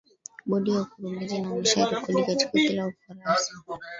bodi 0.49 0.69
ya 0.71 0.77
wakurugenzi 0.79 1.35
inaonesha 1.35 1.87
rekodi 1.89 2.23
katika 2.23 2.51
kila 2.51 2.87
ukurasa 2.87 3.53